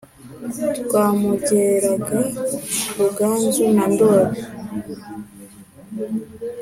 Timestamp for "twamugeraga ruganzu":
0.83-3.63